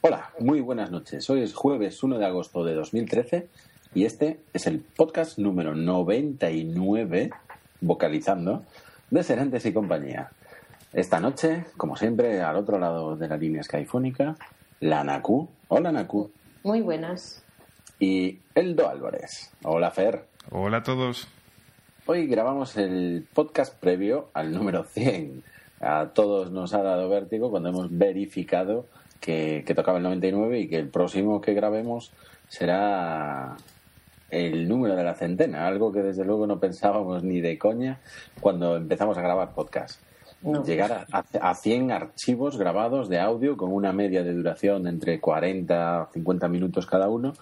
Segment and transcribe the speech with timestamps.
[0.00, 1.28] Hola, muy buenas noches.
[1.28, 3.48] Hoy es jueves 1 de agosto de 2013
[3.94, 7.30] y este es el podcast número 99,
[7.80, 8.62] vocalizando,
[9.10, 10.30] de Serentes y compañía.
[10.92, 14.36] Esta noche, como siempre, al otro lado de la línea skyfónica,
[14.80, 15.48] la Naku.
[15.66, 16.30] Hola Naku.
[16.62, 17.42] Muy buenas.
[17.98, 19.52] Y Eldo Álvarez.
[19.64, 20.26] Hola Fer.
[20.50, 21.26] Hola a todos.
[22.06, 25.42] Hoy grabamos el podcast previo al número 100.
[25.80, 28.86] A todos nos ha dado vértigo cuando hemos verificado
[29.20, 32.12] que, que tocaba el 99 y que el próximo que grabemos
[32.48, 33.56] será
[34.30, 38.00] el número de la centena, algo que desde luego no pensábamos ni de coña
[38.40, 40.00] cuando empezamos a grabar podcast.
[40.64, 46.02] Llegar a, a 100 archivos grabados de audio con una media de duración entre 40
[46.02, 47.32] a 50 minutos cada uno,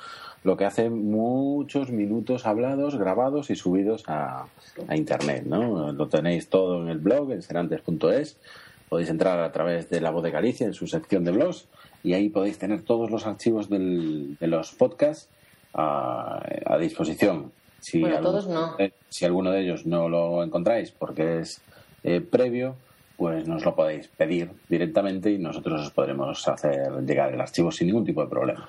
[0.46, 4.46] lo que hace muchos minutos hablados, grabados y subidos a,
[4.88, 5.42] a Internet.
[5.44, 5.92] ¿no?
[5.92, 8.38] Lo tenéis todo en el blog, en serantes.es.
[8.88, 11.66] Podéis entrar a través de La Voz de Galicia en su sección de blogs
[12.04, 15.28] y ahí podéis tener todos los archivos del, de los podcasts
[15.74, 17.50] a, a disposición.
[17.80, 18.76] Si, Bueno, alguno, todos no.
[18.78, 21.60] eh, si alguno de ellos no lo encontráis porque es
[22.04, 22.76] eh, previo,
[23.16, 27.88] pues nos lo podéis pedir directamente y nosotros os podremos hacer llegar el archivo sin
[27.88, 28.68] ningún tipo de problema.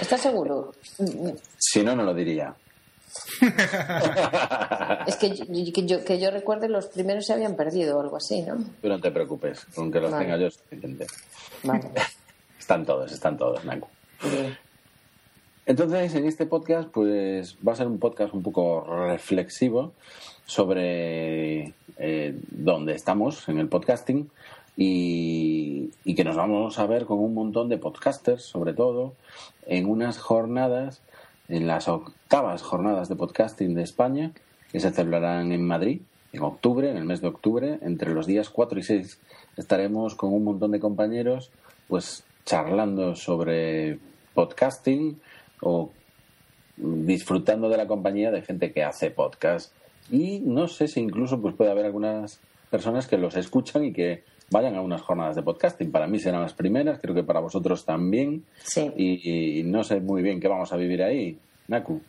[0.00, 0.72] ¿Estás seguro?
[1.58, 2.54] Si no, no lo diría.
[5.06, 8.16] Es que yo, que yo, que yo recuerde los primeros se habían perdido o algo
[8.16, 8.58] así, ¿no?
[8.80, 10.24] Pero no te preocupes, con que los Vale.
[10.24, 11.06] tenga yo es suficiente.
[11.64, 11.90] Vale.
[12.58, 13.88] Están todos, están todos, Naku.
[14.22, 14.56] Bien.
[15.66, 19.92] Entonces, en este podcast, pues va a ser un podcast un poco reflexivo
[20.46, 24.30] sobre eh, dónde estamos en el podcasting
[24.76, 29.14] y, que nos vamos a ver con un montón de podcasters, sobre todo,
[29.66, 31.02] en unas jornadas,
[31.48, 34.32] en las octavas jornadas de podcasting de España,
[34.70, 38.50] que se celebrarán en Madrid en octubre, en el mes de octubre, entre los días
[38.50, 39.20] 4 y 6
[39.56, 41.50] estaremos con un montón de compañeros,
[41.88, 43.98] pues charlando sobre
[44.34, 45.20] podcasting
[45.60, 45.90] o
[46.76, 49.72] disfrutando de la compañía de gente que hace podcast.
[50.10, 54.24] Y no sé si incluso pues puede haber algunas personas que los escuchan y que
[54.50, 55.90] vayan a unas jornadas de podcasting.
[55.90, 58.44] Para mí serán las primeras, creo que para vosotros también.
[58.62, 58.92] Sí.
[58.96, 61.38] Y, y no sé muy bien qué vamos a vivir ahí.
[61.68, 62.00] Naku.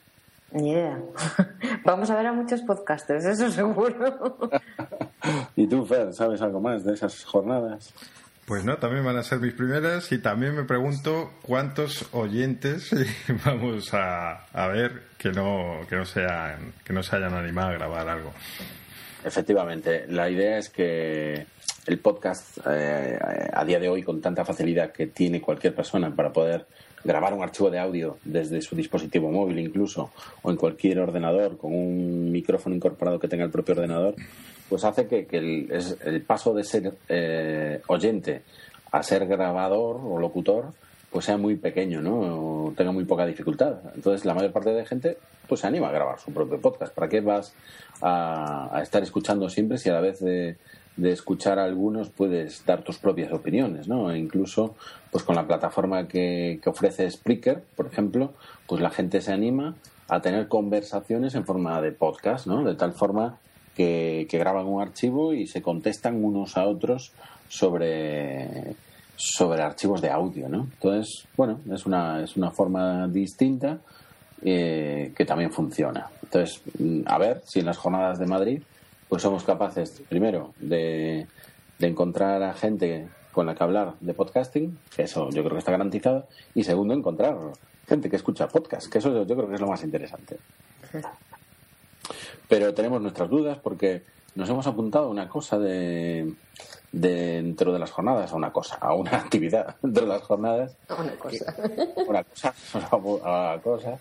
[0.52, 1.00] Ni idea.
[1.86, 4.50] Vamos a ver a muchos podcasters, eso seguro.
[5.56, 7.94] ¿Y tú, Fer, sabes algo más de esas jornadas?
[8.46, 12.90] Pues no, también van a ser mis primeras y también me pregunto cuántos oyentes
[13.46, 17.74] vamos a, a ver que no, que, no sean, que no se hayan animado a
[17.74, 18.34] grabar algo.
[19.24, 21.46] Efectivamente, la idea es que
[21.88, 23.18] el podcast eh,
[23.54, 26.66] a día de hoy con tanta facilidad que tiene cualquier persona para poder
[27.04, 30.12] grabar un archivo de audio desde su dispositivo móvil incluso
[30.44, 34.16] o en cualquier ordenador con un micrófono incorporado que tenga el propio ordenador,
[34.70, 38.44] pues hace que, que el, es- el paso de ser eh, oyente
[38.92, 40.74] a ser grabador o locutor
[41.12, 42.74] pues sea muy pequeño, ¿no?
[42.76, 43.80] Tenga muy poca dificultad.
[43.94, 45.18] Entonces la mayor parte de gente
[45.48, 46.94] pues se anima a grabar su propio podcast.
[46.94, 47.54] ¿Para qué vas
[48.02, 50.56] a, estar escuchando siempre si a la vez de,
[51.04, 54.12] escuchar a algunos puedes dar tus propias opiniones, ¿no?
[54.12, 54.76] E incluso
[55.12, 58.34] pues con la plataforma que, ofrece Spreaker, por ejemplo,
[58.66, 59.76] pues la gente se anima
[60.08, 62.64] a tener conversaciones en forma de podcast, ¿no?
[62.64, 63.38] De tal forma
[63.76, 67.12] que graban un archivo y se contestan unos a otros
[67.50, 68.76] sobre
[69.16, 70.68] sobre archivos de audio, ¿no?
[70.74, 73.80] Entonces, bueno, es una, es una forma distinta
[74.42, 76.10] eh, que también funciona.
[76.24, 78.64] Entonces, mm, a ver si en las jornadas de Madrid
[79.08, 81.28] pues somos capaces, primero, de,
[81.78, 85.60] de encontrar a gente con la que hablar de podcasting, que eso yo creo que
[85.60, 87.38] está garantizado, y segundo, encontrar
[87.88, 90.38] gente que escucha podcast, que eso yo creo que es lo más interesante.
[92.48, 94.04] Pero tenemos nuestras dudas porque
[94.36, 96.34] nos hemos apuntado a una cosa de,
[96.92, 97.10] de
[97.42, 101.14] dentro de las jornadas, a una cosa, a una actividad dentro de las jornadas, Una
[101.16, 101.56] cosa.
[102.08, 102.54] una cosa,
[102.98, 103.98] una cosa.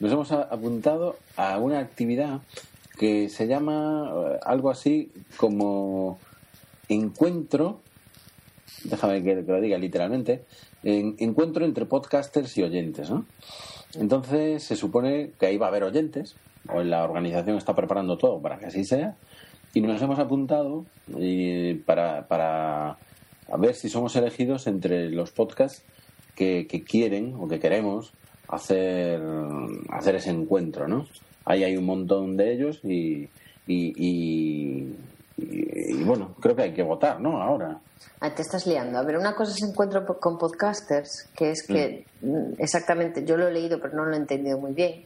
[0.00, 2.40] Nos hemos a- apuntado a una actividad
[2.98, 6.18] que se llama eh, algo así como
[6.88, 7.80] encuentro,
[8.84, 10.44] déjame que, que lo diga literalmente,
[10.82, 13.26] en- encuentro entre podcasters y oyentes, ¿no?
[13.94, 16.36] Entonces se supone que ahí va a haber oyentes,
[16.68, 19.16] o la organización está preparando todo para que así sea,
[19.76, 20.86] y nos hemos apuntado
[21.18, 25.82] y para, para a ver si somos elegidos entre los podcasts
[26.34, 28.12] que, que quieren o que queremos
[28.48, 29.20] hacer,
[29.90, 31.06] hacer ese encuentro, ¿no?
[31.44, 33.28] Ahí hay un montón de ellos y,
[33.66, 34.94] y, y,
[35.36, 37.42] y- y, bueno, creo que hay que votar, ¿no?
[37.42, 37.78] Ahora.
[38.20, 38.98] Ah, te estás liando.
[38.98, 43.46] A ver, una cosa es encuentro con podcasters, que es que mm, exactamente, yo lo
[43.48, 45.04] he leído pero no lo he entendido muy bien,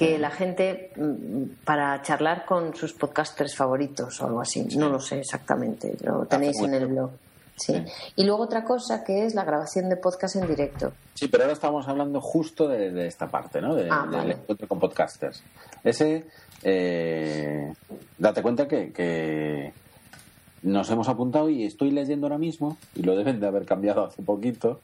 [0.00, 4.98] que la gente mm, para charlar con sus podcasters favoritos o algo así, no lo
[4.98, 7.10] sé exactamente, lo tenéis en el blog.
[7.56, 7.74] Sí.
[8.16, 10.92] Y luego otra cosa que es la grabación de podcast en directo.
[11.14, 13.74] Sí, pero ahora estamos hablando justo de, de esta parte, ¿no?
[13.74, 14.32] De- Ah, del vale.
[14.32, 15.42] encuentro con podcasters.
[15.84, 16.24] Ese,
[16.62, 17.70] eh,
[18.16, 19.74] date cuenta que, que
[20.62, 24.22] nos hemos apuntado y estoy leyendo ahora mismo, y lo deben de haber cambiado hace
[24.22, 24.80] poquito,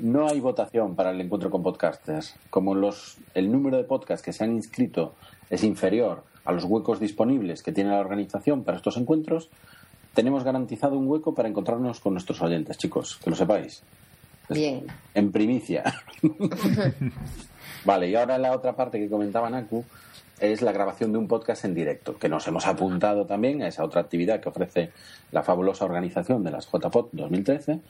[0.00, 2.34] no hay votación para el encuentro con podcasters.
[2.50, 5.14] Como los, el número de podcasts que se han inscrito
[5.50, 9.50] es inferior a los huecos disponibles que tiene la organización para estos encuentros,
[10.14, 13.82] tenemos garantizado un hueco para encontrarnos con nuestros oyentes, chicos, que lo sepáis.
[14.48, 14.86] Bien.
[15.14, 15.84] En primicia.
[17.84, 19.84] vale, y ahora la otra parte que comentaba Naku
[20.40, 23.84] es la grabación de un podcast en directo, que nos hemos apuntado también a esa
[23.84, 24.90] otra actividad que ofrece
[25.32, 27.80] la fabulosa organización de las JPOT 2013,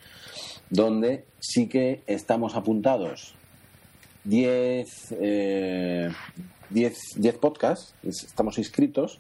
[0.69, 3.35] donde sí que estamos apuntados
[4.25, 6.11] 10 eh,
[6.71, 9.19] 10 10 podcasts, es- estamos inscritos,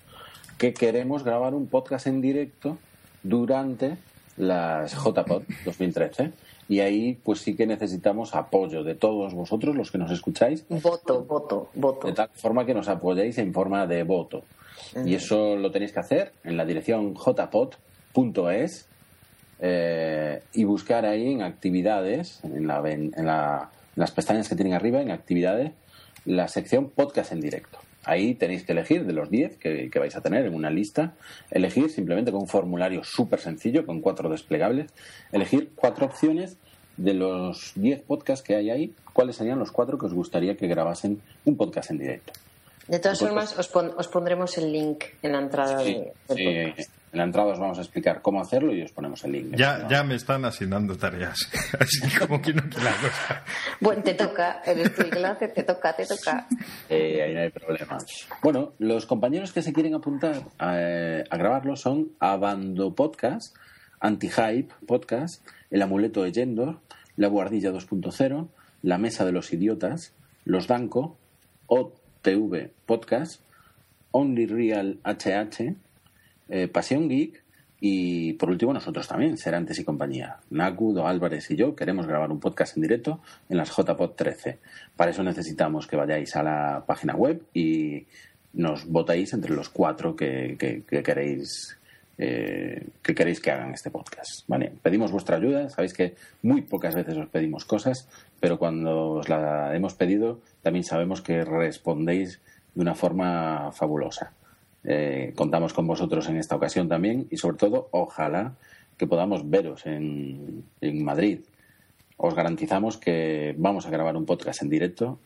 [0.59, 2.79] que queremos grabar un podcast en directo
[3.23, 3.97] durante
[4.37, 6.33] las JPOD 2013.
[6.71, 11.25] Y ahí, pues sí que necesitamos apoyo de todos vosotros, los que nos escucháis, Voto,
[11.25, 12.07] voto, voto.
[12.07, 14.45] de tal forma que nos apoyéis en forma de voto.
[15.05, 18.87] Y eso lo tenéis que hacer en la dirección jpod.es
[19.61, 24.73] eh, y buscar ahí en actividades, en, la, en la- en las pestañas que tienen
[24.75, 25.73] arriba, en actividades,
[26.25, 27.79] la sección podcast en directo.
[28.05, 31.15] Ahí tenéis que elegir de los 10 que, que vais a tener en una lista,
[31.51, 34.91] elegir simplemente con un formulario súper sencillo, con cuatro desplegables,
[35.33, 36.57] elegir cuatro opciones
[36.97, 40.67] de los 10 podcasts que hay ahí, cuáles serían los cuatro que os gustaría que
[40.67, 42.33] grabasen un podcast en directo.
[42.89, 46.45] De todas formas, os, pon- os pondremos el link en la entrada Sí, del sí,
[46.75, 46.91] podcast.
[47.13, 49.57] En la entrada os vamos a explicar cómo hacerlo y os ponemos el link.
[49.57, 49.89] Ya, No.
[49.91, 51.39] ya me están asignando tareas.
[51.81, 53.45] Así como que no la cosa.
[53.81, 54.93] Bueno, te toca, eres
[55.25, 56.47] hace, te toca, te toca.
[56.89, 57.99] Eh, ahí no hay problema.
[58.43, 60.71] Bueno, los compañeros que se quieren apuntar a,
[61.29, 63.57] a grabarlo son Abando Podcast,
[64.01, 66.79] Anti-Hype Podcast, El Amuleto de Yendor,
[67.17, 68.49] La Guardilla 2.0,
[68.83, 70.15] La Mesa de los Idiotas,
[70.45, 71.19] Los Danco,
[71.67, 73.43] OTV Podcast,
[74.13, 75.75] Only Real HH,
[76.51, 77.43] eh, Pasión Geek
[77.81, 80.37] y por último nosotros también, Serantes y compañía.
[80.51, 84.59] Naku, Do Álvarez y yo queremos grabar un podcast en directo en las JPod 13.
[84.97, 88.07] Para eso necesitamos que vayáis a la página web y
[88.53, 91.79] nos votéis entre los cuatro que queréis
[92.23, 94.47] eh, que queréis que hagan este podcast.
[94.47, 95.71] Vale, pedimos vuestra ayuda.
[95.71, 100.85] Sabéis que muy pocas veces os pedimos cosas, pero cuando os la hemos pedido también
[100.85, 102.43] sabemos que respondéis
[102.75, 104.35] de una forma fabulosa.
[104.85, 108.55] Eh, contamos con vosotros en esta ocasión también y sobre todo ojalá
[108.97, 111.41] que podamos veros en, en Madrid.
[112.17, 115.19] Os garantizamos que vamos a grabar un podcast en directo,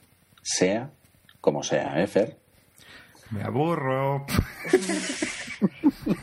[0.42, 0.90] sea
[1.40, 2.36] como sea, ¿eh, Fer?
[3.30, 4.26] Me aburro.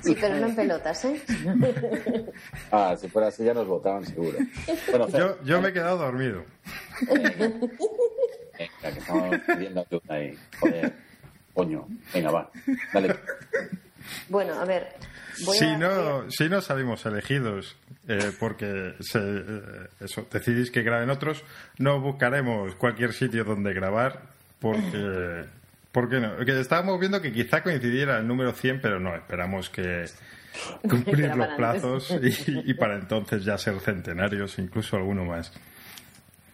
[0.02, 1.22] Sí, pero no en pelotas, ¿eh?
[2.72, 4.38] Ah, si fuera así ya nos votaban seguro.
[4.90, 6.44] Bueno, Fer, Yo, yo me he quedado dormido.
[7.10, 10.38] venga, que estamos pidiendo ayuda ahí.
[10.60, 10.94] Joder,
[11.54, 11.88] coño.
[12.14, 12.50] Venga, va.
[12.94, 13.16] Dale.
[14.30, 14.88] Bueno, a ver.
[15.46, 17.76] Voy Si a- no, si no salimos elegidos
[18.08, 21.44] eh, porque se, eh, eso, decidís que graben otros,
[21.78, 24.22] no buscaremos cualquier sitio donde grabar
[24.60, 25.46] porque...
[25.92, 26.38] ¿Por qué no?
[26.46, 30.06] Que estábamos viendo que quizá coincidiera el número 100, pero no, esperamos que
[30.90, 35.52] cumplir los plazos y, y para entonces ya ser centenarios, incluso alguno más.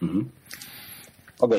[0.00, 0.28] Ujú.
[1.38, 1.54] Ok.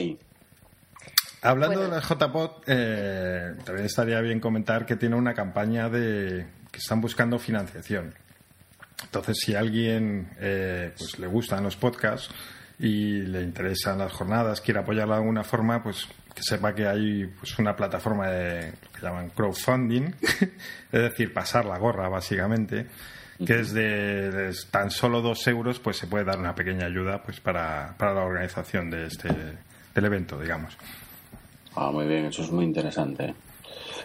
[1.42, 1.96] Hablando Bueno.
[1.96, 7.00] de la JPOT, eh, también estaría bien comentar que tiene una campaña de que están
[7.02, 8.14] buscando financiación.
[9.04, 12.30] Entonces, si a alguien eh, pues le gustan los podcasts
[12.78, 17.26] y le interesan las jornadas, quiere apoyarla de alguna forma, pues que sepa que hay
[17.26, 20.14] pues una plataforma de lo que llaman crowdfunding,
[20.92, 22.88] es decir, pasar la gorra básicamente,
[23.46, 27.24] que es de, de tan solo dos euros, pues se puede dar una pequeña ayuda
[27.24, 29.30] pues para, para la organización de este
[29.96, 30.78] del evento, digamos.
[31.82, 33.34] Ah, muy bien, eso es muy interesante.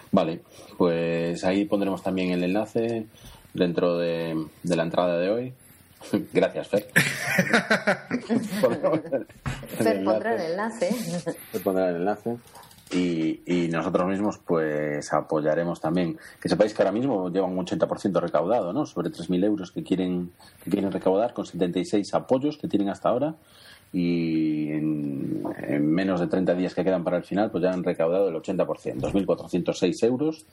[0.09, 0.39] Vale,
[0.77, 3.05] pues ahí pondremos también el enlace
[3.53, 5.53] dentro de, de la entrada de hoy.
[6.33, 6.87] Gracias, Fer.
[9.77, 10.87] Fer pondrá el enlace.
[10.87, 11.33] enlace.
[11.51, 12.37] Fer pondrá el enlace.
[12.91, 16.17] y, y, nosotros mismos pues apoyaremos también.
[16.39, 18.85] Que sepáis que ahora mismo llevan un 80% recaudado, ¿no?
[18.85, 20.31] Sobre 3.000 euros que quieren,
[20.63, 23.35] que quieren recaudar con 76 apoyos que tienen hasta ahora
[23.95, 25.41] y en,
[25.79, 28.65] menos de 30 días que quedan para el final pues ya han recaudado el 80%,
[28.99, 30.45] 2.406 euros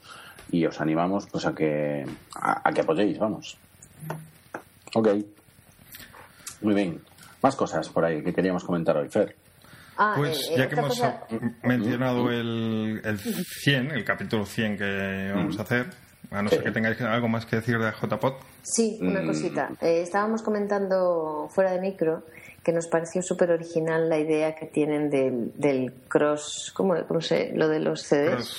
[0.52, 2.06] y os animamos pues a que,
[2.36, 3.58] a, que apoyéis, vamos.
[4.94, 5.08] Ok.
[6.60, 7.00] Muy bien.
[7.42, 9.34] Más cosas por ahí que queríamos comentar hoy, Fer.
[9.96, 11.02] Ah, pues eh, ya que hemos
[11.64, 15.86] mencionado el, el 100, el capítulo 100 que vamos a hacer,
[16.30, 18.36] a no ser que tengáis algo más que decir de JPOT.
[18.62, 19.26] Sí, una mm.
[19.26, 19.70] cosita.
[19.80, 22.22] Eh, estábamos comentando fuera de micro
[22.62, 27.52] que nos pareció súper original la idea que tienen del, del cross, ¿cómo, cómo se,
[27.54, 28.56] lo de los CDs?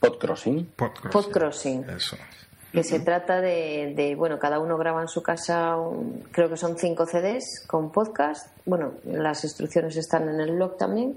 [0.00, 0.66] Podcrossing.
[0.76, 1.88] Podcrossing.
[1.88, 2.16] Eso.
[2.74, 5.76] Que se trata de, de, bueno, cada uno graba en su casa,
[6.32, 8.50] creo que son cinco CDs con podcast.
[8.66, 11.16] Bueno, las instrucciones están en el blog también.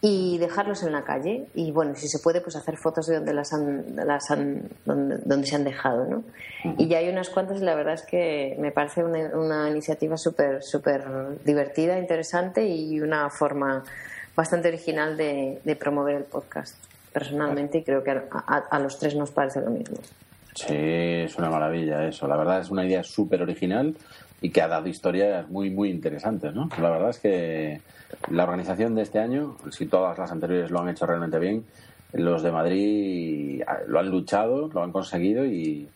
[0.00, 1.46] Y dejarlos en la calle.
[1.54, 5.18] Y bueno si se puede pues hacer fotos de donde las han, las han donde,
[5.24, 6.24] donde se han dejado no
[6.78, 10.16] y ya hay unas cuantas y la verdad es que me parece una, una iniciativa
[10.16, 11.04] súper súper
[11.44, 13.82] divertida interesante y una forma
[14.34, 16.76] bastante original de, de promover el podcast.
[17.12, 18.24] Personalmente y creo que a,
[18.70, 19.98] a, los tres nos parece lo mismo
[20.54, 23.94] sí es una maravilla eso la verdad es una idea súper original
[24.40, 27.80] y que ha dado historias muy muy interesantes no la verdad es que
[28.30, 31.64] la organización de este año, si todas las anteriores lo han hecho realmente bien,
[32.12, 35.88] los de Madrid lo han luchado, lo han conseguido y,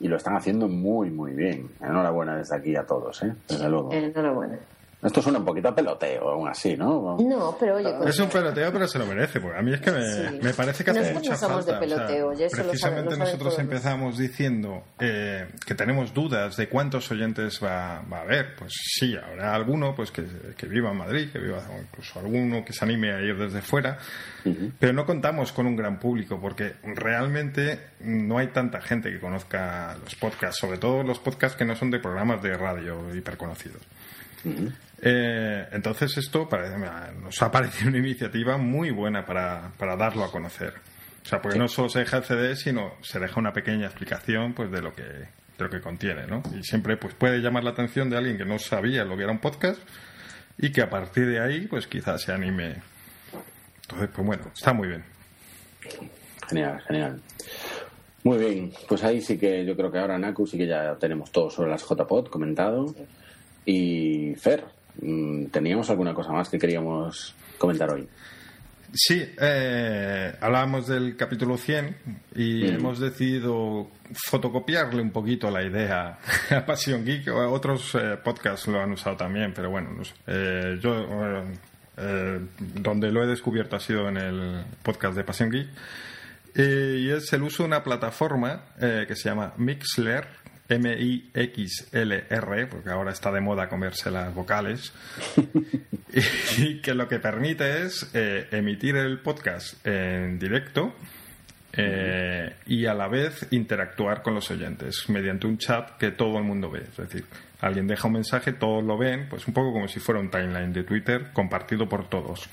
[0.00, 1.70] y lo están haciendo muy, muy bien.
[1.80, 3.34] Enhorabuena desde aquí a todos, ¿eh?
[3.48, 3.92] desde luego.
[3.92, 4.58] Enhorabuena.
[5.02, 7.18] Esto suena un poquito a peloteo, aún así, ¿no?
[7.20, 7.94] No, pero oye...
[8.06, 10.90] Es un peloteo, pero se lo merece, porque a mí es que me, parece que
[10.90, 11.78] hace mucha falta.
[11.78, 18.56] precisamente nosotros empezamos diciendo eh, que tenemos dudas de cuántos oyentes va, va, a haber.
[18.56, 20.24] Pues sí, habrá alguno pues que,
[20.56, 23.60] que, viva en Madrid, que viva, o incluso alguno que se anime a ir desde
[23.60, 23.98] fuera,
[24.78, 29.96] pero no contamos con un gran público, porque realmente no hay tanta gente que conozca
[30.02, 33.82] los podcasts, sobre todo los podcasts que no son de programas de radio hiperconocidos.
[35.02, 36.48] Eh, entonces esto
[37.20, 40.74] nos ha parecido una iniciativa muy buena para, para darlo a conocer.
[41.22, 44.54] O sea, porque no solo se deja el CD, sino se deja una pequeña explicación
[44.54, 46.42] pues de lo que de lo que contiene, ¿no?
[46.58, 49.32] Y siempre pues puede llamar la atención de alguien que no sabía lo que era
[49.32, 49.80] un podcast
[50.58, 52.76] y que a partir de ahí pues quizás se anime.
[53.82, 55.04] Entonces, pues bueno, está muy bien.
[56.48, 57.20] Genial, genial.
[58.24, 61.30] Muy bien, pues ahí sí que yo creo que ahora Naku sí que ya tenemos
[61.30, 62.94] todo sobre las JPod comentado.
[63.64, 64.64] Y Fer,
[65.50, 68.08] ¿teníamos alguna cosa más que queríamos comentar hoy?
[68.98, 71.96] Sí, eh, hablábamos del capítulo 100
[72.34, 72.74] y mm.
[72.76, 73.90] hemos decidido
[74.26, 76.18] fotocopiarle un poquito la idea
[76.50, 77.28] a Passion Geek.
[77.28, 79.90] Otros eh, podcasts lo han usado también, pero bueno,
[80.26, 81.44] eh, yo
[82.74, 85.68] donde lo he descubierto ha sido en el podcast de Passion Geek.
[86.54, 90.26] y es el uso de una plataforma que se llama Mixler,
[90.68, 94.92] M-I-X-L-R, porque ahora está de moda comerse las vocales,
[96.58, 100.94] y, que lo que permite es eh, emitir el podcast en directo
[101.72, 106.44] eh, y a la vez interactuar con los oyentes mediante un chat que todo el
[106.44, 106.80] mundo ve.
[106.80, 107.24] Es decir,
[107.60, 110.72] alguien deja un mensaje, todos lo ven, pues un poco como si fuera un timeline
[110.72, 112.48] de Twitter compartido por todos.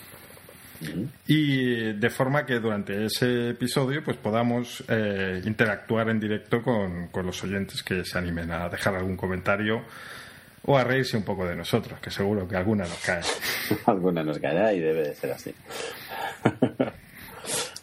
[1.28, 7.44] Y de forma que durante ese episodio pues podamos eh, interactuar en directo con, los
[7.44, 9.82] oyentes que se animen a dejar algún comentario
[10.66, 13.22] o a reírse un poco de nosotros, que seguro que alguna nos cae.
[13.86, 15.54] alguna nos caerá y debe de ser así.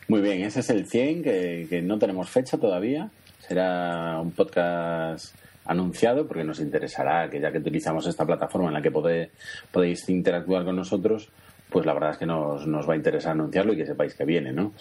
[0.09, 3.11] Muy bien, ese es el 100, que, no tenemos fecha todavía.
[3.38, 8.83] Será un podcast anunciado porque nos interesará que ya que utilizamos esta plataforma en la
[8.83, 11.28] que podéis interactuar con nosotros,
[11.71, 14.25] pues la verdad es que nos, nos va a interesar anunciarlo y que sepáis que
[14.25, 14.73] viene, ¿no?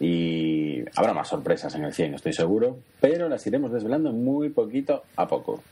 [0.00, 5.04] Y habrá más sorpresas en el 100, estoy seguro, pero las iremos desvelando muy poquito
[5.16, 5.62] a poco.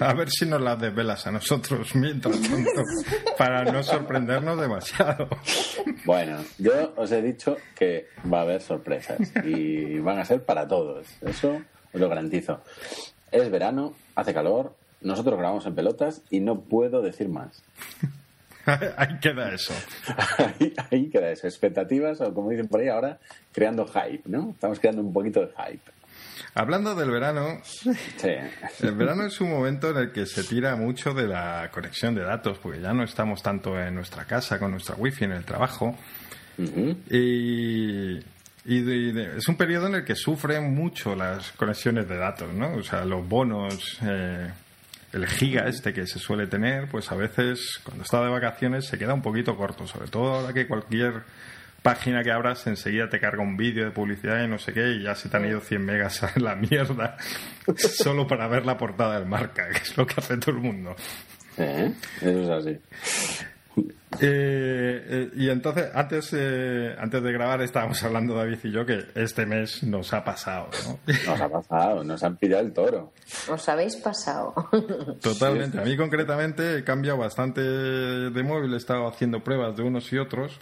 [0.00, 2.82] A ver si nos las desvelas a nosotros mientras tanto,
[3.38, 5.28] para no sorprendernos demasiado.
[6.04, 10.66] Bueno, yo os he dicho que va a haber sorpresas y van a ser para
[10.66, 11.60] todos, eso
[11.92, 12.60] os lo garantizo.
[13.30, 17.62] Es verano, hace calor, nosotros grabamos en pelotas y no puedo decir más.
[18.96, 19.74] ahí queda eso.
[20.90, 21.46] ahí, queda eso.
[21.46, 23.18] Expectativas, o como dicen por ahí ahora,
[23.52, 24.50] creando hype, ¿no?
[24.50, 25.94] Estamos creando un poquito de hype.
[26.54, 27.60] Hablando del verano,
[28.80, 32.22] el verano es un momento en el que se tira mucho de la conexión de
[32.22, 35.96] datos, porque ya no estamos tanto en nuestra casa con nuestra wifi en el trabajo.
[37.10, 38.18] Y,
[38.66, 42.74] es un periodo en el que sufren mucho las conexiones de datos, ¿no?
[42.76, 44.50] O sea, los bonos eh,
[45.14, 48.98] el giga este que se suele tener, pues a veces cuando está de vacaciones se
[48.98, 51.22] queda un poquito corto, sobre todo ahora que cualquier
[51.82, 55.02] página que abras enseguida te carga un vídeo de publicidad y no sé qué y
[55.02, 57.16] ya se te han ido 100 megas a la mierda
[57.76, 60.96] solo para ver la portada del marca, que es lo que hace todo el mundo.
[61.56, 61.92] ¿Eh?
[62.20, 63.53] Eso es así.
[64.20, 69.06] Eh, eh, y entonces, antes, eh, antes de grabar, estábamos hablando David y yo que
[69.14, 70.98] este mes nos ha pasado, ¿no?
[71.26, 73.12] Nos ha pasado, nos han pillado el toro.
[73.50, 74.54] Os habéis pasado.
[75.20, 75.78] Totalmente.
[75.78, 80.18] A mí concretamente he cambiado bastante de móvil, he estado haciendo pruebas de unos y
[80.18, 80.58] otros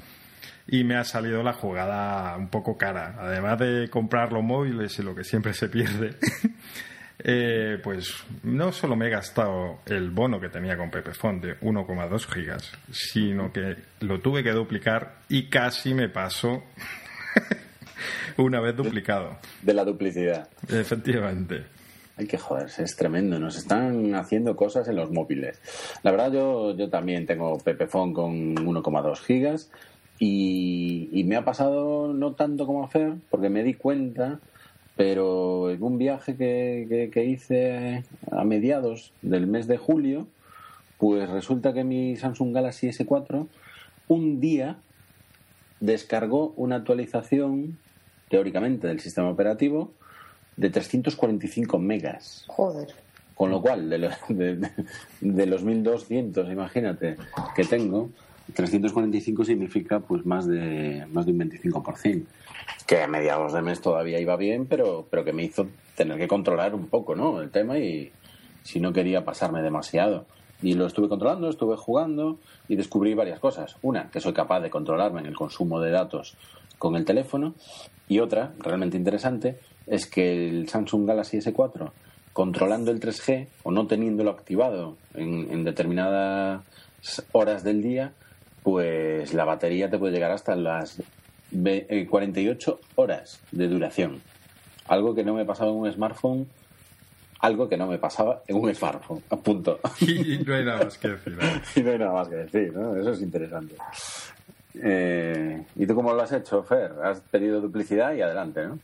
[0.67, 3.17] y me ha salido la jugada un poco cara.
[3.19, 6.17] Además de comprar los móviles y lo que siempre se pierde,
[7.25, 8.13] eh, pues
[8.43, 13.53] no solo me he gastado el bono que tenía con Pepefon de 1,2 gigas, sino
[13.53, 16.65] que lo tuve que duplicar y casi me pasó
[18.39, 19.37] una vez duplicado.
[19.63, 20.49] De la duplicidad.
[20.69, 21.65] Efectivamente.
[22.17, 23.39] Hay que joderse, es tremendo.
[23.39, 25.61] Nos están haciendo cosas en los móviles.
[26.03, 29.71] La verdad, yo, yo también tengo Pepefon con 1,2 gigas
[30.19, 34.41] y, y me ha pasado no tanto como a Fer, porque me di cuenta
[34.97, 40.27] pero en un viaje que, que, hice a mediados del mes de julio,
[40.99, 43.47] pues resulta que mi Samsung Galaxy S4
[44.09, 44.77] un día
[45.81, 47.79] descargó una actualización,
[48.29, 49.91] teóricamente, del sistema operativo
[50.57, 52.45] de 345 megas.
[52.49, 52.89] Joder.
[53.35, 54.71] Con lo cual, de, de,
[55.21, 57.17] de los 1200, imagínate,
[57.57, 58.11] que tengo,
[58.53, 62.25] 345 significa pues más de más de un 25%,
[62.87, 66.29] que a mediados de mes todavía iba bien, pero pero que me hizo tener que
[66.29, 67.41] controlar un poco, ¿no?
[67.41, 68.13] El tema y
[68.63, 70.27] si no quería pasarme demasiado.
[70.63, 73.77] Y lo estuve controlando, estuve jugando y descubrí varias cosas.
[73.83, 76.37] Una, que soy capaz de controlarme en el consumo de datos
[76.79, 77.55] con el teléfono.
[78.09, 81.91] Y otra, realmente interesante, es que el Samsung Galaxy S4,
[82.33, 86.63] controlando el 3G o no teniéndolo activado en, en determinadas
[87.33, 88.13] horas del día,
[88.63, 91.03] pues la batería te puede llegar hasta las
[91.53, 94.21] 48 eh, horas de duración.
[94.87, 96.49] Algo que no me pasaba en un smartphone,
[97.41, 99.81] algo que no me pasaba en un smartphone, punto.
[100.01, 101.39] Y no hay nada más que decir.
[101.77, 102.97] y no hay nada más que decir, ¿no?
[102.97, 103.75] Eso es interesante.
[104.75, 106.93] Eh, ¿Y tú cómo lo has hecho, Fer?
[107.03, 108.79] Has pedido duplicidad y adelante, ¿no?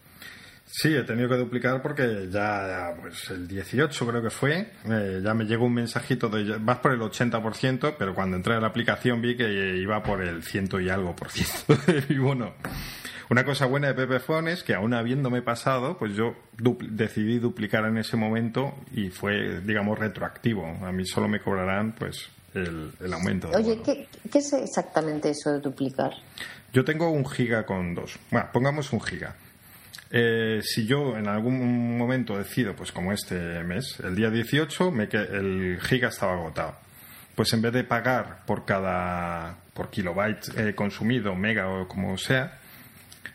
[0.70, 5.32] Sí, he tenido que duplicar porque ya, pues el 18 creo que fue, eh, ya
[5.32, 9.22] me llegó un mensajito de vas por el 80%, pero cuando entré a la aplicación
[9.22, 11.74] vi que iba por el ciento y algo por ciento.
[12.10, 12.52] y bueno,
[13.30, 16.36] una cosa buena de Pepephone es que aún habiéndome pasado, pues yo
[16.90, 20.66] decidí duplicar en ese momento y fue, digamos, retroactivo.
[20.82, 23.50] A mí solo me cobrarán, pues, el, aumento.
[23.54, 26.12] Oye, ¿qué, ¿qué es exactamente eso de duplicar?
[26.74, 28.18] Yo tengo un giga con dos.
[28.30, 29.34] Bueno, pongamos un giga.
[30.10, 35.08] Eh, si yo en algún momento decido, pues como este mes, el día 18, me
[35.08, 36.76] que el giga estaba agotado.
[37.34, 42.58] Pues en vez de pagar por cada por kilobyte eh, consumido, mega o como sea,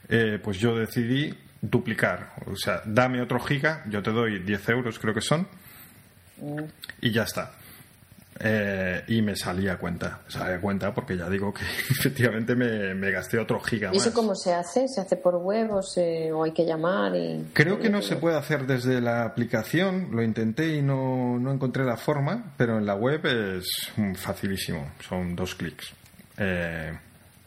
[0.10, 2.34] eh, pues yo decidí duplicar.
[2.48, 5.48] O sea, dame otro giga, yo te doy 10 euros, creo que son,
[6.42, 6.64] mm.
[7.02, 7.54] y ya está.
[8.40, 13.60] Eh, y me salía cuenta, salía cuenta porque ya digo que efectivamente me, gasté otro
[13.60, 14.88] giga ¿Y eso cómo se hace?
[14.88, 17.16] ¿Se hace por web o, hay que llamar?
[17.16, 17.46] Y...
[17.54, 21.84] Creo que no se puede hacer desde la aplicación, lo intenté y no, no encontré
[21.84, 25.94] la forma, pero en la web es facilísimo, son dos clics.
[26.38, 26.92] Eh,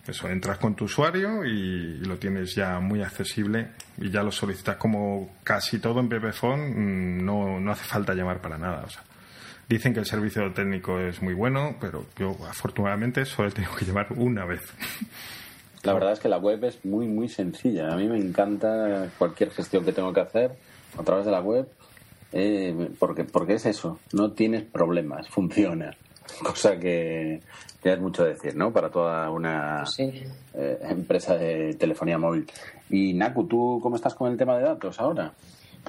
[0.06, 4.76] eso, entras con tu usuario y, lo tienes ya muy accesible y ya lo solicitas
[4.76, 8.84] como casi todo en Pepephone, mm, no, no hace falta llamar para nada.
[8.86, 9.02] O sea,
[9.68, 13.84] Dicen que el servicio técnico es muy bueno, pero yo afortunadamente solo he tenido que
[13.84, 14.62] llevar una vez.
[15.82, 17.92] La verdad es que la web es muy, muy sencilla.
[17.92, 20.52] A mí me encanta cualquier gestión que tengo que hacer
[20.96, 21.68] a través de la web,
[22.32, 25.96] eh, porque, porque es eso, no tienes problemas, funciona.
[26.42, 27.40] Cosa que,
[27.82, 28.72] que es mucho decir, ¿no?
[28.72, 32.46] Para toda una eh, empresa de telefonía móvil.
[32.90, 35.32] Y Naku, ¿tú cómo estás con el tema de datos ahora?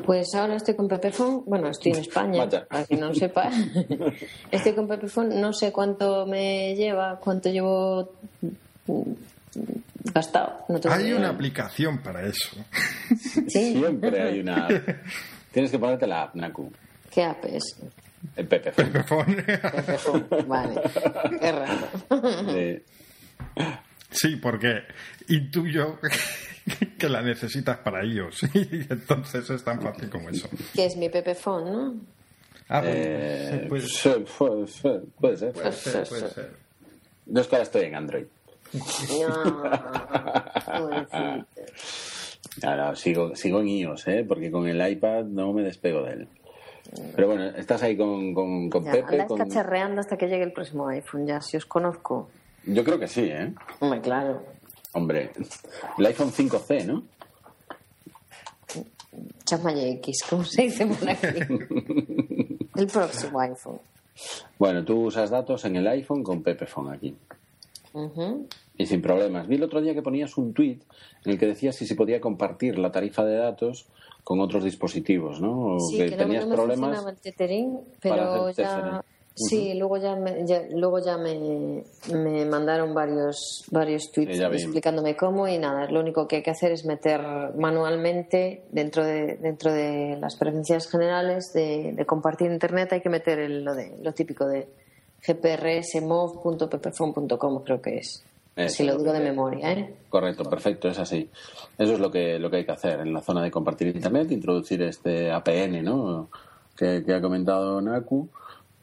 [0.06, 3.50] Pues ahora estoy con Pepefon, bueno, estoy en España, para que no sepa.
[4.52, 8.14] estoy con Pepefon, no sé cuánto me lleva, cuánto llevo
[10.14, 10.66] gastado.
[10.90, 12.58] hay una aplicación para eso.
[13.48, 14.68] Siempre hay una
[15.52, 16.72] Tienes que ponerte la app, Naku.
[17.10, 17.64] ¿Qué app es?
[18.36, 18.86] El Pepefon.
[19.36, 20.28] Pepefon.
[20.48, 20.82] Vale,
[21.40, 21.88] qué raro.
[24.12, 24.84] Sí, porque
[25.28, 26.00] intuyo
[26.98, 28.42] que la necesitas para ellos.
[28.54, 30.50] y entonces es tan fácil como eso.
[30.74, 31.96] Que es mi Pepephone, ¿no?
[32.70, 34.26] Ah, eh, puede, ser.
[34.26, 35.04] puede ser.
[35.20, 36.52] Puede ser, puede ser.
[37.26, 38.26] No es que ahora estoy en Android.
[42.62, 44.26] No, sigo, sigo en iOS, ¿eh?
[44.28, 46.28] porque con el iPad no me despego de él.
[47.16, 49.06] Pero bueno, estás ahí con, con, con Pepe.
[49.08, 49.38] Andas con...
[49.38, 52.30] cacharreando hasta que llegue el próximo iPhone, ya, si os conozco.
[52.66, 53.54] Yo creo que sí, ¿eh?
[53.80, 54.44] Hombre, claro.
[54.98, 55.30] Hombre,
[56.00, 57.04] el iPhone 5C, ¿no?
[59.46, 61.28] Chamaña X, ¿cómo se dice por aquí?
[62.76, 63.80] el próximo iPhone.
[64.58, 67.16] Bueno, tú usas datos en el iPhone con Pepephone aquí.
[68.76, 69.48] Y sin problemas.
[69.48, 70.80] Vi el otro día que ponías un tweet
[71.26, 73.86] en el que decías si se podía compartir la tarifa de datos
[74.24, 75.76] con otros dispositivos, ¿no?
[75.76, 77.06] O Sí, que, tenías no me problemas.
[77.06, 79.06] el tethering, para pero hacer ya...
[79.38, 85.16] Sí, luego ya me, ya- luego ya me, me mandaron varios varios tweets Sí, explicándome
[85.16, 87.22] cómo y nada, lo único que hay que hacer es meter
[87.56, 93.38] manualmente dentro de dentro de las preferencias generales de, de compartir internet hay que meter
[93.40, 94.68] el- lo de lo típico de
[95.26, 98.24] gprsmov.ppphone.com creo que es.
[98.56, 99.94] Eso si lo digo de memoria, ¿eh?
[100.10, 101.30] Correcto, perfecto, es así.
[101.78, 104.32] Eso es lo que, lo que hay que hacer en la zona de compartir Internet,
[104.32, 106.30] introducir este APN, ¿no?
[106.76, 108.28] Que, que ha comentado Naku.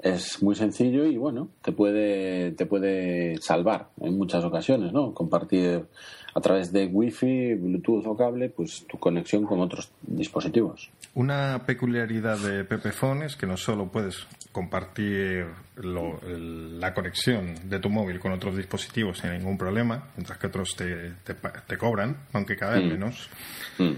[0.04, 5.14] Es muy sencillo y bueno, te puede, te puede salvar en muchas ocasiones, ¿no?
[5.14, 5.86] Compartir
[6.34, 10.90] a través de Wi-Fi, Bluetooth o cable, pues tu conexión con otros dispositivos.
[11.14, 17.78] Una peculiaridad de Pepephone es que no solo puedes compartir lo- el- la conexión de
[17.78, 22.18] tu móvil con otros dispositivos sin ningún problema, mientras que otros te, te te cobran,
[22.34, 22.88] aunque cada vez Mm.
[22.90, 23.30] menos,
[23.78, 23.92] Mm.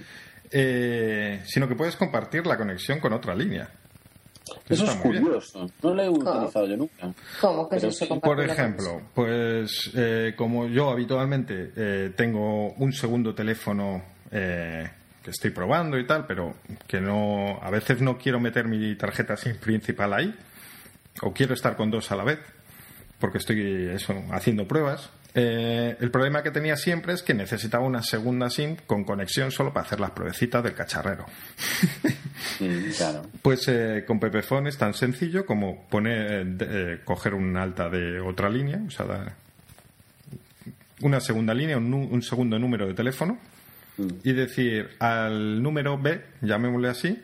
[0.52, 3.68] eh, sino que puedes compartir la conexión con otra línea.
[4.68, 5.24] Eso es muy bien.
[5.24, 5.70] curioso.
[5.82, 7.12] No lo he utilizado yo nunca.
[7.40, 7.78] ¿Cómo que
[8.22, 14.88] Por ejemplo, pues eh, como yo habitualmente eh, tengo un segundo teléfono eh,
[15.22, 16.54] que estoy probando y tal, pero
[16.86, 20.34] que no, a veces no quiero meter mi tarjeta SIM principal ahí,
[21.22, 22.38] o quiero estar con dos a la vez,
[23.18, 25.10] porque estoy eso, haciendo pruebas.
[25.38, 29.70] Eh, el problema que tenía siempre es que necesitaba una segunda SIM con conexión solo
[29.70, 31.26] para hacer las pruebecitas del cacharrero.
[32.60, 33.22] Mm, claro.
[33.42, 38.48] Pues eh, con Pepephone es tan sencillo como poner, eh, coger un alta de otra
[38.50, 39.34] línea, o sea, da-
[41.00, 43.38] una segunda línea, un, segundo número de teléfono,
[44.22, 47.22] y decir al número B, llamémosle así,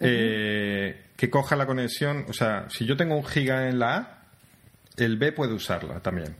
[0.00, 4.18] eh, que coja la conexión, o sea, si yo tengo un giga en la A,
[4.96, 6.36] el B puede usarla también.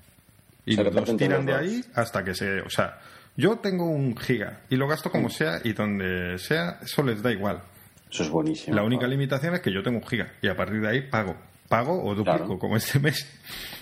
[0.66, 2.60] Y los tiran de ahí hasta que se...
[2.60, 2.98] O sea,
[3.36, 7.32] yo tengo un giga y lo gasto como sea y donde sea, eso les da
[7.32, 7.62] igual.
[8.10, 8.74] Eso es buenísimo.
[8.76, 11.36] La única limitación es que yo tengo un giga y a partir de ahí pago.
[11.68, 12.58] Pago o duplico, Claro.
[12.58, 13.26] como este mes.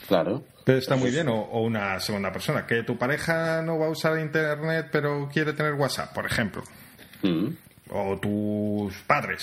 [0.06, 0.44] Claro.
[0.64, 1.28] Pero está muy bien.
[1.28, 2.66] O, o una segunda persona.
[2.66, 6.62] Que tu pareja no va a usar internet pero quiere tener WhatsApp, por ejemplo.
[7.22, 7.48] Mm.
[7.90, 9.42] O tus padres.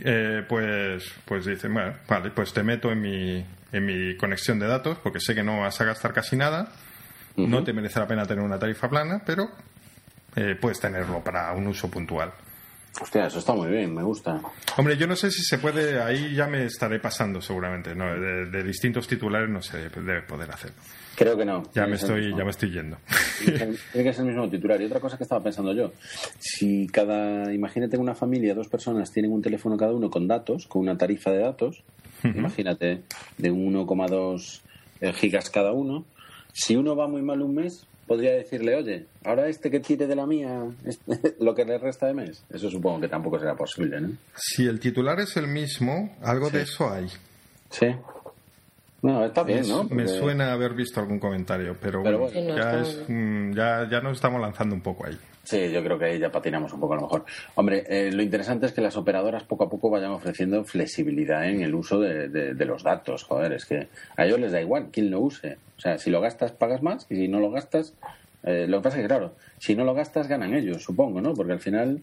[0.00, 4.66] Eh, pues, pues dicen, bueno, vale, pues te meto en mi, en mi conexión de
[4.66, 6.72] datos porque sé que no vas a gastar casi nada.
[7.36, 9.48] No te merece la pena tener una tarifa plana, pero
[10.34, 12.32] eh, puedes tenerlo para un uso puntual.
[13.00, 14.40] Hostia, eso está muy bien, me gusta.
[14.76, 18.12] Hombre, yo no sé si se puede, ahí ya me estaré pasando seguramente, ¿no?
[18.18, 20.72] De, de distintos titulares no se debe poder hacer.
[21.14, 21.64] Creo que no.
[21.74, 22.96] Ya me estoy, ya me estoy yendo.
[23.44, 24.80] Tiene que ser el mismo titular.
[24.80, 25.92] Y otra cosa que estaba pensando yo,
[26.38, 30.82] si cada, imagínate una familia, dos personas tienen un teléfono cada uno con datos, con
[30.82, 31.82] una tarifa de datos,
[32.24, 33.02] imagínate
[33.36, 34.60] de 1,2
[35.00, 36.04] eh, gigas cada uno,
[36.52, 40.16] si uno va muy mal un mes, podría decirle, oye, ahora este que tire de
[40.16, 42.42] la mía, este- lo que le resta de mes.
[42.50, 44.10] Eso supongo que tampoco será posible, ¿no?
[44.34, 47.06] Si el titular es el mismo, algo de eso hay.
[47.70, 47.86] Sí.
[49.02, 49.84] No, está bien, Me- ¿no?
[49.84, 52.40] Me suena haber visto algún comentario, pero, Pero bueno, bueno.
[52.40, 55.16] Sí, no ya, es, mm, ya, ya nos estamos lanzando un poco ahí.
[55.44, 57.24] Sí, yo creo que ahí ya patinamos un poco a lo mejor.
[57.54, 61.62] Hombre, eh, lo interesante es que las operadoras poco a poco vayan ofreciendo flexibilidad en
[61.62, 63.22] el uso de, de- de los datos.
[63.24, 65.56] Joder, es que a ellos les da igual quién lo use.
[65.78, 67.94] O sea, si lo gastas, pagas más y si no lo gastas,
[68.48, 71.34] eh, lo que pasa es que, claro, si no lo gastas, ganan ellos, supongo, ¿no?
[71.34, 72.02] Porque al final,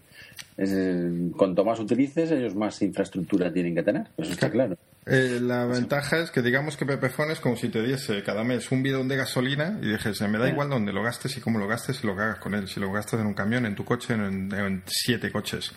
[0.56, 4.06] es, eh, cuanto más utilices, ellos más infraestructura tienen que tener.
[4.16, 4.76] Eso está claro.
[5.06, 8.72] Eh, la ventaja es que digamos que Pepephone es como si te diese cada mes
[8.72, 11.68] un bidón de gasolina y dijese, me da igual dónde lo gastes y cómo lo
[11.68, 12.66] gastes y lo que hagas con él.
[12.66, 15.72] Si lo gastas en un camión, en tu coche, en, en siete coches.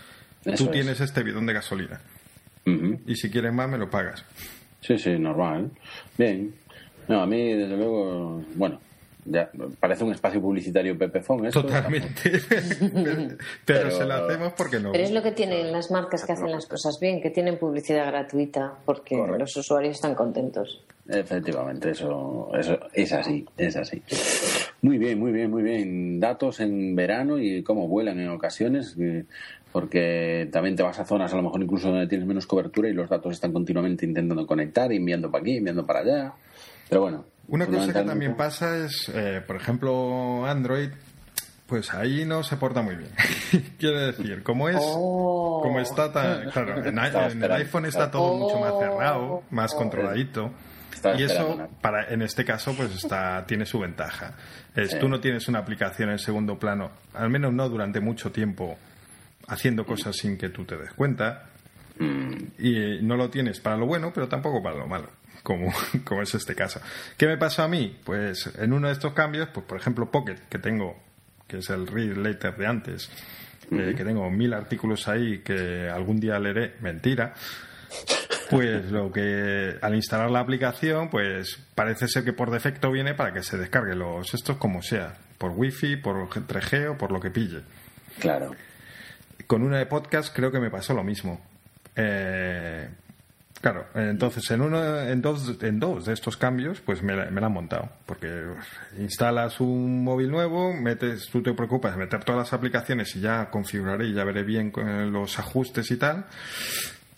[0.46, 0.72] Eso Tú es.
[0.72, 2.00] tienes este bidón de gasolina
[3.06, 4.24] y si quieres más me lo pagas.
[4.82, 5.72] Sí, sí, normal.
[6.18, 6.54] Bien.
[7.08, 8.80] No, a mí, desde luego, bueno,
[9.30, 11.62] ya parece un espacio publicitario Pepefón esto.
[11.64, 12.14] Totalmente.
[12.92, 14.92] pero, Pero- se lo hacemos porque no.
[14.92, 18.08] Pero es lo que tienen las marcas que hacen las cosas bien, que tienen publicidad
[18.08, 19.40] gratuita porque Correcto.
[19.40, 20.84] los usuarios están contentos.
[21.08, 24.04] Efectivamente, eso, eso es así, es así.
[24.84, 26.20] Muy bien, muy bien, muy bien.
[26.20, 29.26] Datos en verano y cómo vuelan en ocasiones, eh,
[29.72, 32.94] porque también te vas a zonas a lo mejor incluso donde tienes menos cobertura y
[32.94, 36.34] los datos están continuamente intentando conectar, enviando para aquí, enviando para allá.
[36.90, 37.26] Pero bueno.
[37.48, 40.90] Una cosa que también pasa es, eh, por ejemplo, Android,
[41.66, 43.10] pues ahí no se porta muy bien.
[43.80, 45.60] Quiere decir, como es, Oh.
[45.64, 48.80] como está tan, claro, en, el iPhone está todo mucho más Oh.
[48.80, 49.78] cerrado, más Oh.
[49.78, 50.52] controladito.
[51.18, 54.34] y eso, para, en este caso, pues está, tiene su ventaja.
[54.76, 58.78] Es, Tú no tienes una aplicación en segundo plano, al menos no durante mucho tiempo,
[59.48, 61.46] haciendo cosas sin que tú te des cuenta.
[62.00, 62.34] Mm.
[62.60, 65.10] Y no lo tienes para lo bueno, pero tampoco para lo malo.
[65.50, 65.74] Como,
[66.06, 66.80] como es este caso.
[67.18, 67.98] ¿Qué me pasó a mí?
[68.04, 70.96] Pues en uno de estos cambios, pues por ejemplo Pocket, que tengo,
[71.48, 73.10] que es el read later de antes,
[73.72, 77.34] eh, que tengo mil artículos ahí que algún día leeré, mentira.
[78.52, 83.34] Pues lo que al instalar la aplicación, pues parece ser que por defecto viene para
[83.34, 87.32] que se descargue los estos como sea, por wifi, por 3G o por lo que
[87.32, 87.62] pille.
[88.20, 88.52] Claro.
[89.48, 91.42] Con una de podcast creo que me pasó lo mismo.
[91.96, 92.88] Eh,
[93.62, 97.48] claro, entonces en uno, en dos, en dos de estos cambios, pues me, me la
[97.48, 97.90] han montado.
[98.06, 98.46] Porque
[98.98, 103.50] instalas un móvil nuevo, metes, tú te preocupas de meter todas las aplicaciones y ya
[103.50, 104.72] configuraré y ya veré bien
[105.12, 106.26] los ajustes y tal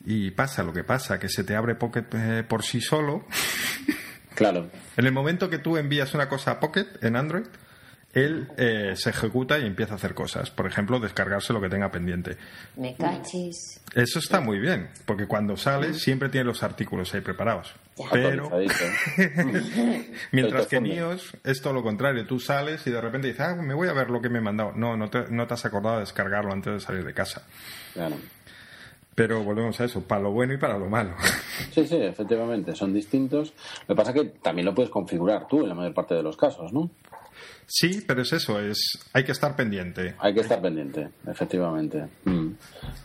[0.05, 3.25] y pasa lo que pasa, que se te abre Pocket eh, por sí solo.
[4.35, 4.69] Claro.
[4.97, 7.45] en el momento que tú envías una cosa a Pocket en Android,
[8.13, 10.51] él eh, se ejecuta y empieza a hacer cosas.
[10.51, 12.37] Por ejemplo, descargarse lo que tenga pendiente.
[12.75, 13.81] Me cachis.
[13.93, 17.73] Eso está muy bien, porque cuando sales siempre tiene los artículos ahí preparados.
[18.11, 18.49] Pero,
[20.31, 22.25] mientras que míos es todo lo contrario.
[22.25, 24.41] Tú sales y de repente dices, ah, me voy a ver lo que me he
[24.41, 24.71] mandado.
[24.73, 27.43] No, no te, no te has acordado de descargarlo antes de salir de casa.
[27.93, 28.15] Claro.
[29.13, 31.15] Pero volvemos a eso, para lo bueno y para lo malo.
[31.71, 33.53] Sí, sí, efectivamente, son distintos.
[33.87, 36.23] Lo que pasa es que también lo puedes configurar tú en la mayor parte de
[36.23, 36.89] los casos, ¿no?
[37.67, 40.15] Sí, pero es eso, es hay que estar pendiente.
[40.19, 42.05] Hay que estar pendiente, efectivamente.
[42.25, 42.49] Mm.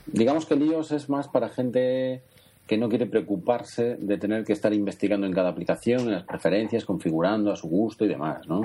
[0.07, 2.23] Digamos que el iOS es más para gente
[2.67, 6.85] que no quiere preocuparse de tener que estar investigando en cada aplicación, en las preferencias,
[6.85, 8.63] configurando a su gusto y demás, ¿no?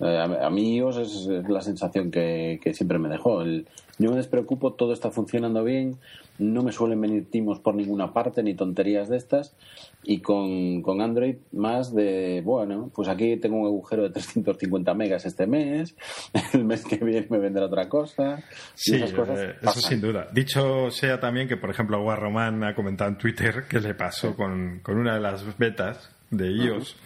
[0.00, 3.42] Eh, a, mí iOS es la sensación que, siempre me dejó.
[3.42, 3.66] El,
[3.98, 5.98] yo me despreocupo, todo está funcionando bien,
[6.38, 9.54] no me suelen venir timos por ninguna parte ni tonterías de estas.
[10.02, 15.24] Y con, con Android más de, bueno, pues aquí tengo un agujero de 350 megas
[15.26, 15.94] este mes,
[16.52, 18.42] el mes que viene me vendrá otra cosa.
[18.74, 20.28] Sí, eh, eso sin duda.
[20.32, 24.80] Dicho sea también que, por ejemplo, Guarromán ha comentado en Twitter que le pasó con,
[24.82, 26.96] con una de las betas de iOS,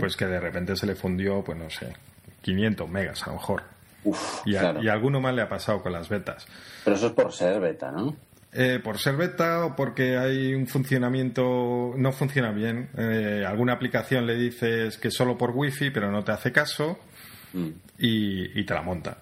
[0.00, 1.92] pues que de repente se le fundió, pues no sé,
[2.42, 3.62] 500 megas a lo mejor.
[4.44, 6.46] y, a, alguno más le ha pasado con las betas.
[6.84, 8.16] Pero eso es por ser beta, ¿no?
[8.54, 12.90] Eh, por ser beta o porque hay un funcionamiento, no funciona bien.
[12.98, 16.98] Eh, alguna aplicación le dices que solo por wifi, pero no te hace caso
[17.54, 17.68] mm.
[17.98, 19.18] y, te la monta.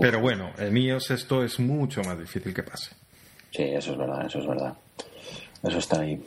[0.00, 2.94] Pero bueno, en iOS esto es mucho más difícil que pase.
[3.50, 4.74] Sí, eso es verdad, eso es verdad.
[5.62, 6.22] Eso está ahí.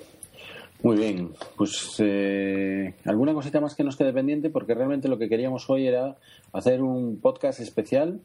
[0.84, 5.30] Muy bien, pues eh, alguna cosita más que nos quede pendiente porque realmente lo que
[5.30, 6.16] queríamos hoy era
[6.54, 8.20] hacer un podcast especial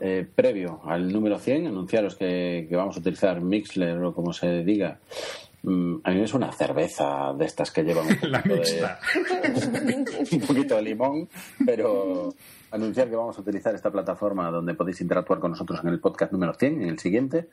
[0.00, 5.00] eh, previo al número 100, anunciaros que, vamos a utilizar Mixler o como se diga.
[5.62, 9.00] Mm, a mí es una cerveza de estas que llevan un La mixta.
[10.32, 11.28] un poquito de limón,
[11.64, 12.34] pero
[12.70, 16.32] anunciar que vamos a utilizar esta plataforma donde podéis interactuar con nosotros en el podcast
[16.32, 17.48] número 100, en el siguiente.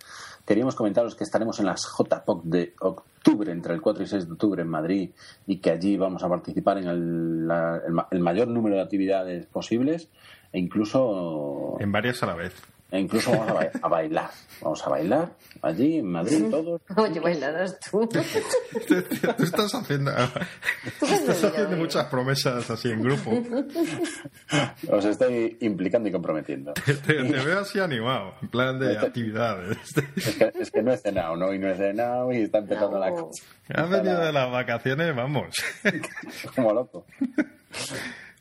[0.46, 4.34] Queríamos comentaros que estaremos en las JPOC de octubre, entre el 4 y 6 de
[4.34, 5.12] octubre en Madrid,
[5.48, 7.50] y que allí vamos a participar en el,
[8.12, 10.10] el mayor número de actividades posibles
[10.52, 11.78] e incluso...
[11.80, 12.54] En varias a la vez.
[12.92, 14.30] E incluso vamos a, bailar.
[14.62, 15.30] Vamos a bailar
[15.64, 16.82] allí en Madrid todos.
[16.96, 18.08] Oye, bailarás tú.
[18.08, 20.12] tú estás haciendo,
[21.02, 23.32] estás haciendo muchas promesas así en grupo.
[24.90, 26.74] Os estoy implicando y comprometiendo.
[26.74, 29.78] Te, veo así animado, en plan de este- actividades.
[30.16, 31.54] Es que, es que, no he cenado, ¿no?
[31.54, 33.44] Y no he cenado y está empezando la cosa.
[33.74, 35.56] Has venido de las vacaciones, vamos.
[36.56, 37.06] Como loco.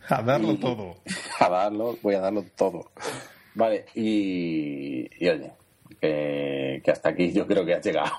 [0.08, 0.96] A darlo todo.
[1.40, 2.90] A darlo, voy a darlo todo.
[3.54, 5.52] Vale, y, oye,
[6.00, 8.12] que, hasta aquí yo creo que ha llegado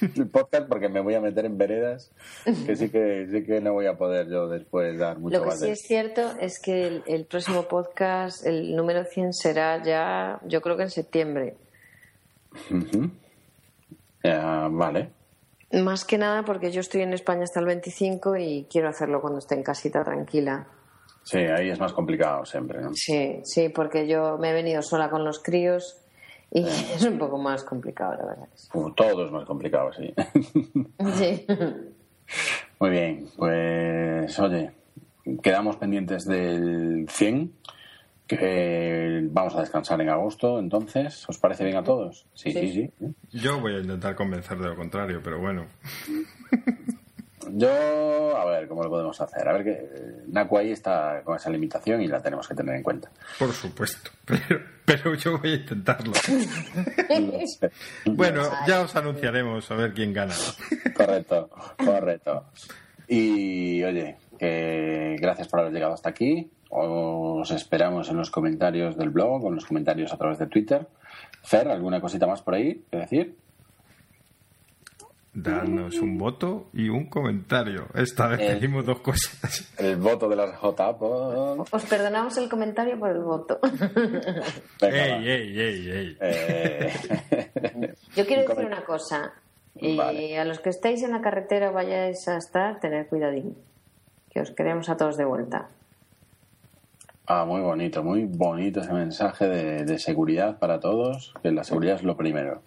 [0.00, 2.12] el podcast porque me voy a meter en veredas
[2.44, 5.56] que sí que sí que no voy a poder yo después dar mucho Lo que
[5.56, 10.76] sí es cierto es que el, próximo podcast, el número 100, será ya, yo creo
[10.76, 11.56] que en septiembre.
[14.22, 15.10] vale.
[15.72, 19.38] Más que nada porque yo estoy en España hasta el 25 y quiero hacerlo cuando
[19.38, 20.66] esté en casita tranquila.
[21.24, 22.90] Sí, ahí es más complicado siempre, ¿no?
[22.94, 25.98] Sí, sí, porque yo me he venido sola con los críos
[26.50, 28.48] y es un poco más complicado, la verdad.
[28.96, 30.12] todo es más complicado, sí.
[31.14, 31.46] Sí.
[32.78, 34.72] Muy bien, pues oye,
[35.42, 37.52] quedamos pendientes del 100,
[38.26, 42.26] que vamos a descansar en agosto, entonces, ¿os parece bien a todos?
[42.34, 42.90] Sí, sí, sí.
[42.98, 43.38] sí.
[43.38, 45.66] Yo voy a intentar convencer de lo contrario, pero bueno.
[47.50, 49.48] Yo, a ver, ¿cómo lo podemos hacer?
[49.48, 49.88] A ver, que
[50.28, 53.10] Naku ahí está con esa limitación y la tenemos que tener en cuenta.
[53.38, 54.10] Por supuesto,
[54.84, 56.12] pero, yo voy a intentarlo.
[58.06, 60.34] bueno, ya os anunciaremos a ver quién gana.
[60.94, 61.50] Correcto,
[61.84, 62.44] correcto.
[63.08, 66.50] Y, oye, que gracias por haber llegado hasta aquí.
[66.70, 70.86] Os esperamos en los comentarios del blog o en los comentarios a través de Twitter.
[71.42, 73.36] Fer, ¿alguna cosita más por ahí que decir?
[75.34, 77.86] Danos un voto y un comentario.
[77.94, 79.72] Esta vez El- pedimos dos cosas.
[79.78, 80.90] El voto de las J.
[81.70, 83.58] Os perdonamos el comentario por el voto.
[84.80, 86.16] Venga, ¡Ey, ey, ey, ey!
[86.20, 86.92] Eh,
[88.14, 89.32] Yo quiero Un decir una cosa.
[89.74, 90.38] Y Vale.
[90.38, 93.56] a los que estáis en la carretera o vayáis a estar, tened cuidadín.
[94.30, 95.68] Que os queremos a todos de vuelta.
[97.26, 101.94] Ah, muy bonito, muy bonito ese mensaje de, de seguridad para todos, que la seguridad
[101.96, 102.60] es lo primero.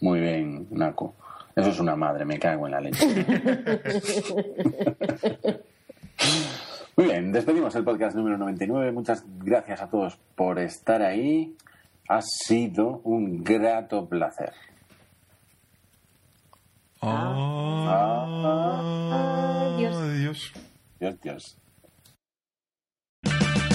[0.00, 1.14] Muy bien, Naku.
[1.56, 3.06] Eso es una madre, me cago en la leche.
[6.96, 8.92] Muy bien, despedimos el podcast número 99.
[8.92, 11.56] Muchas gracias a todos por estar ahí.
[12.08, 14.52] Ha sido un grato placer.
[19.80, 19.96] Adiós.
[19.96, 20.52] Adiós.
[20.98, 21.56] Dios, Dios.